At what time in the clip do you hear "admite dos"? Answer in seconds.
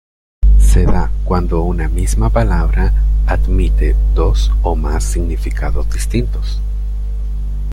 3.27-4.51